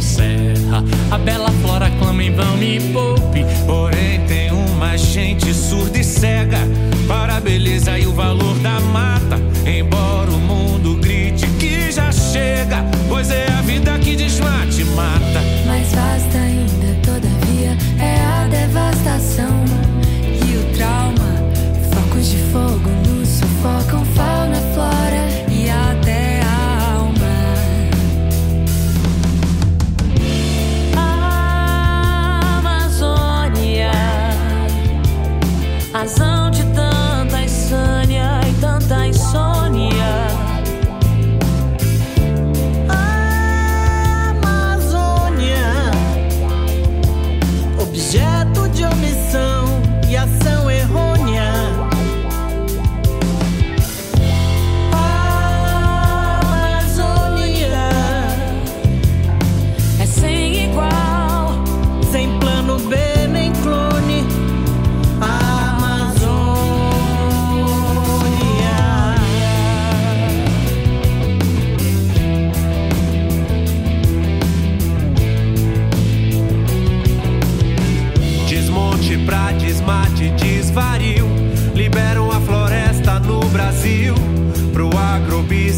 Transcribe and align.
Serra. 0.00 0.82
A 1.10 1.18
bela 1.18 1.50
flora 1.62 1.90
clama 1.98 2.22
em 2.22 2.34
vão, 2.34 2.56
me 2.56 2.80
poupe. 2.92 3.44
Porém, 3.66 4.20
tem 4.26 4.50
uma 4.50 4.96
gente 4.96 5.52
surda 5.52 5.98
e 5.98 6.04
cega 6.04 6.58
para 7.06 7.36
a 7.36 7.40
beleza 7.40 7.98
e 7.98 8.06
o 8.06 8.12
valor 8.12 8.58
da 8.58 8.80
mata. 8.80 9.38
Embora 9.66 10.30
o 10.30 10.38
mundo 10.38 10.96
grite 10.96 11.46
que 11.58 11.92
já 11.92 12.10
chega, 12.10 12.84
pois 13.08 13.30
é 13.30 13.46
a 13.52 13.60
vida 13.62 13.98
que 13.98 14.16
desmate 14.16 14.84
mata. 14.84 15.43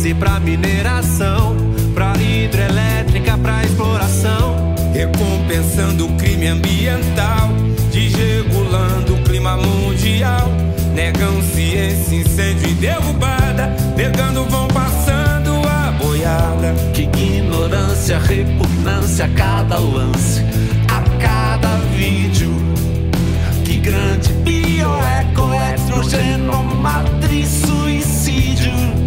E 0.06 0.14
pra 0.14 0.38
mineração. 0.38 1.56
Pra 1.94 2.12
hidrelétrica, 2.16 3.36
pra 3.38 3.62
exploração. 3.64 4.74
Recompensando 4.92 6.06
o 6.06 6.12
crime 6.16 6.46
ambiental, 6.46 7.50
desregulando 7.92 9.14
o 9.14 9.22
clima 9.22 9.56
mundial. 9.56 10.50
Negam 10.94 11.42
ciência, 11.42 12.16
incêndio 12.16 12.68
e 12.68 12.74
derrubada. 12.74 13.74
Negando 13.96 14.44
vão 14.44 14.68
passando 14.68 15.50
a 15.68 15.90
boiada. 15.92 16.74
Que 16.94 17.02
ignorância, 17.02 18.18
repugnância 18.18 19.24
a 19.24 19.28
cada 19.30 19.78
lance, 19.78 20.42
a 20.88 21.02
cada 21.18 21.76
vídeo. 21.96 22.54
Que 23.64 23.78
grande 23.78 24.32
bioeco, 24.44 25.50
estrogeno, 25.74 26.62
matriz, 26.62 27.48
suicídio. 27.48 29.05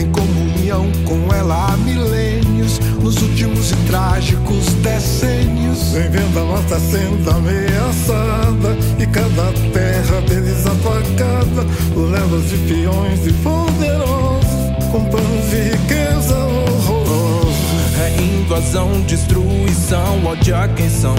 Em 0.00 0.10
comunhão 0.12 0.90
com 1.04 1.34
ela 1.34 1.72
há 1.72 1.76
milênios, 1.76 2.78
nos 3.02 3.20
últimos 3.20 3.70
e 3.70 3.76
trágicos 3.86 4.66
decênios. 4.82 5.92
Vem 5.92 6.08
vendo 6.08 6.38
a 6.38 6.44
nossa 6.44 6.80
sendo 6.80 7.30
ameaçada 7.30 8.76
e 8.98 9.06
cada 9.06 9.52
terra 9.72 10.20
deles 10.22 10.66
apagada, 10.66 11.66
levas 11.94 12.48
de 12.48 12.56
peões 12.66 13.26
e 13.26 13.32
poderosos, 13.42 14.90
com 14.90 15.04
planos 15.04 15.50
de 15.50 15.70
riqueza 15.70 16.36
horrorosos. 16.38 17.54
É 18.00 18.22
invasão, 18.22 19.02
destruição, 19.02 20.24
ódio 20.24 20.56
a 20.56 20.66
quem 20.68 20.88
são 20.88 21.14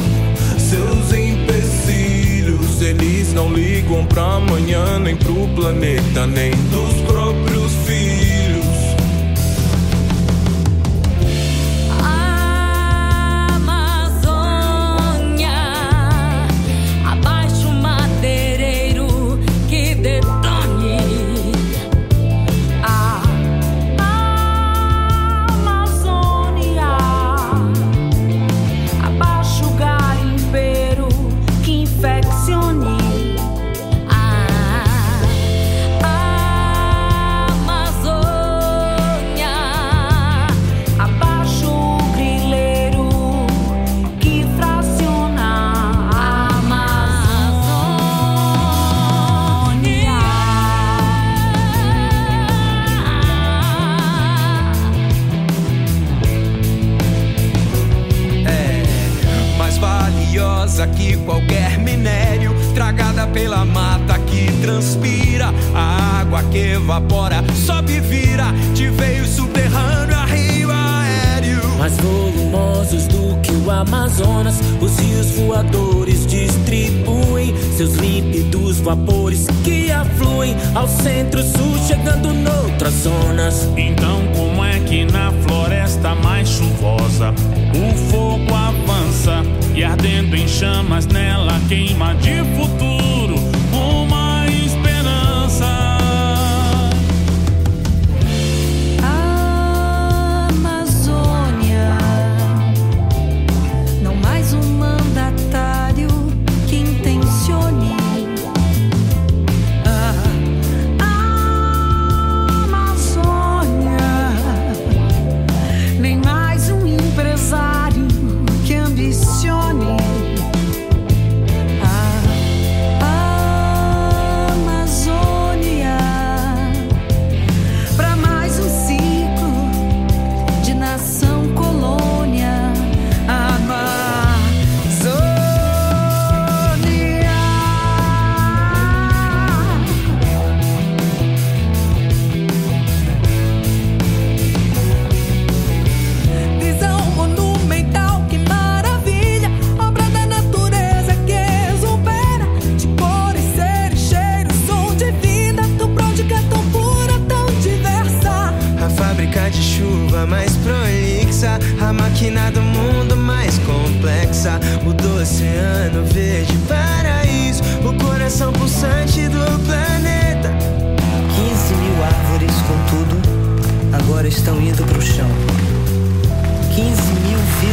seus 0.58 1.14
empecilhos. 1.14 2.82
Eles 2.82 3.32
não 3.34 3.54
ligam 3.54 4.06
pra 4.08 4.38
amanhã, 4.38 4.98
nem 4.98 5.16
pro 5.16 5.48
planeta, 5.50 6.26
nem 6.26 6.50
dos 6.50 7.02
próprios 7.02 7.72
filhos. 7.86 8.41
Evapora, 66.62 67.44
sobe 67.66 67.94
e 67.94 68.00
vira, 68.00 68.46
de 68.74 68.90
veio 68.90 69.26
subterrâneo 69.26 70.16
a 70.16 70.26
rio 70.26 70.70
aéreo. 70.72 71.78
Mais 71.78 71.98
volumosos 71.98 73.08
do 73.08 73.40
que 73.42 73.52
o 73.52 73.72
Amazonas, 73.72 74.60
os 74.82 75.00
rios 75.00 75.32
voadores 75.32 76.26
distribuem 76.26 77.54
seus 77.76 77.96
límpidos 77.96 78.80
vapores 78.80 79.48
que 79.64 79.92
afluem 79.92 80.56
ao 80.76 80.88
centro-sul, 80.88 81.78
chegando 81.88 82.34
noutras 82.34 82.94
zonas. 82.94 83.68
Então, 83.76 84.22
como 84.36 84.64
é 84.64 84.80
que 84.82 85.06
na 85.06 85.32
floresta 85.48 86.14
mais 86.16 86.48
chuvosa 86.50 87.34
o 87.74 88.12
fogo 88.12 88.54
avança 88.54 89.44
e 89.74 89.84
ardendo 89.84 90.36
em 90.36 90.48
chamas 90.48 91.06
nela 91.08 91.60
queima 91.68 92.14
de 92.16 92.44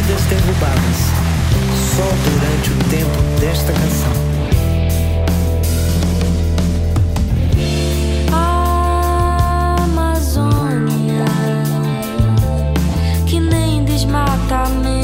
vidas 0.09 0.25
derrubadas, 0.25 0.97
só 1.95 2.07
durante 2.25 2.71
o 2.71 2.77
tempo 2.89 3.21
desta 3.39 3.71
canção. 3.73 4.13
Amazônia, 9.83 11.25
que 13.27 13.39
nem 13.39 13.85
desmatamento 13.85 14.98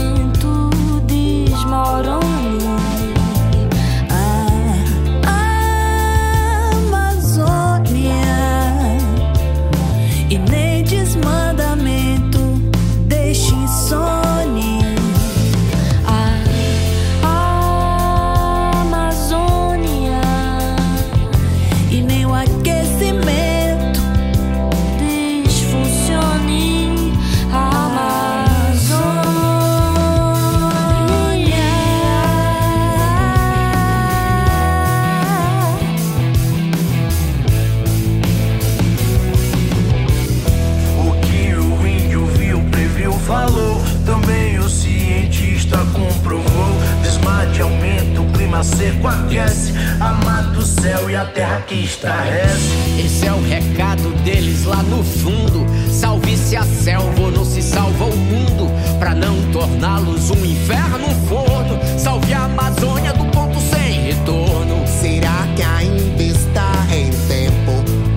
a 51.16 51.26
terra 51.26 51.62
que 51.62 51.76
estarece. 51.76 53.00
Esse 53.04 53.26
é 53.26 53.32
o 53.32 53.42
recado 53.42 54.10
deles 54.24 54.66
lá 54.66 54.84
no 54.84 55.04
fundo. 55.04 55.66
Salve-se 55.90 56.58
a 56.58 56.64
selva, 56.64 57.32
não 57.32 57.46
se 57.46 57.62
salva 57.62 58.06
o 58.06 58.18
mundo. 58.18 58.70
Pra 59.00 59.16
não 59.16 59.36
torná-los 59.52 60.30
um 60.32 60.46
inferno 60.46 61.08
forno. 61.28 61.80
Salve 61.98 62.34
a 62.34 62.46
Amazônia 62.46 63.14
do 63.14 63.26
ponto 63.26 63.60
sem 63.60 64.02
retorno. 64.02 64.86
Será 64.88 65.48
que 65.56 65.64
ainda 65.64 66.24
está 66.24 66.72
em 66.92 67.10
tempo? 67.28 67.72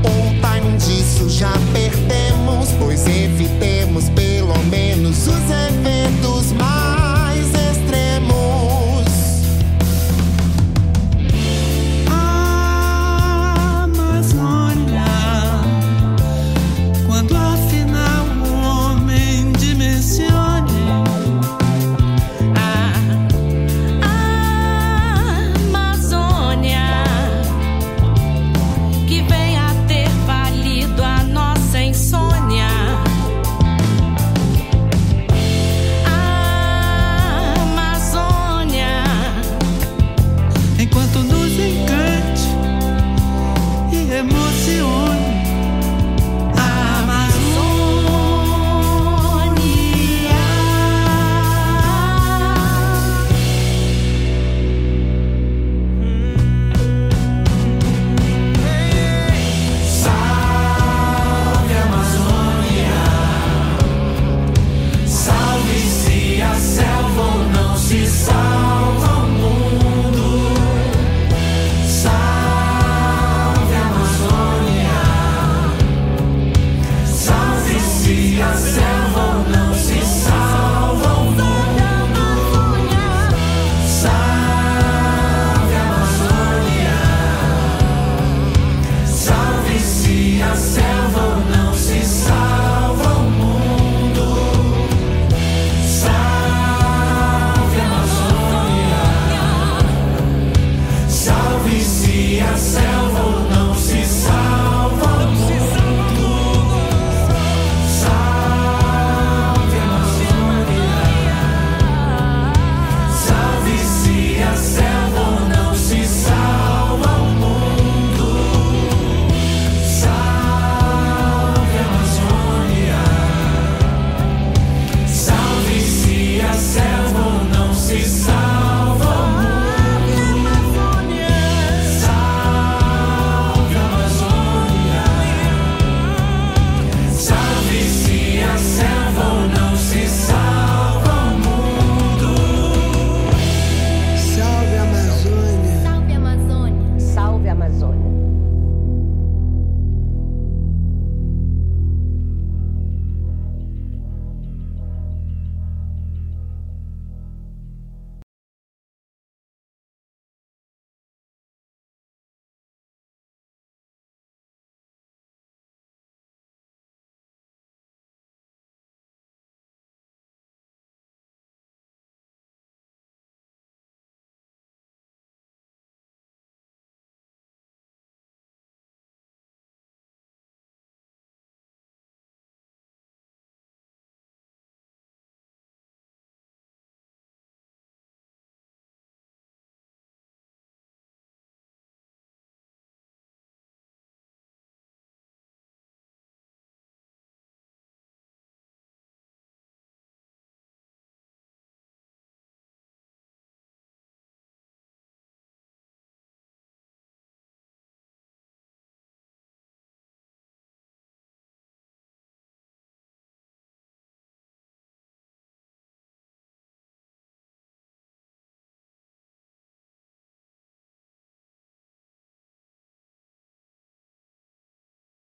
Ou 0.05 0.31
o 0.31 0.35
time 0.41 0.77
disso 0.79 1.29
já 1.29 1.53
perdeu? 1.73 2.08